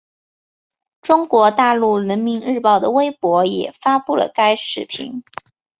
[1.03, 5.23] 中国大陆人民日报的微博也发布了该视频。